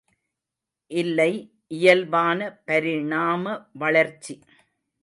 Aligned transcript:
இல்லை 0.91 1.29
இயல்பான 1.71 2.39
பரிணாம 2.65 3.45
வளர்ச்சி! 3.75 4.35